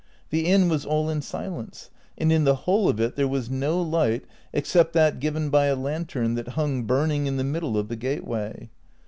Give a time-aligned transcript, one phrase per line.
[0.31, 3.79] The inn was all in silence, and in the whole of it there was no
[3.79, 7.95] light except that given by a lantern that hung burning in the middle of the
[7.95, 8.71] gateway.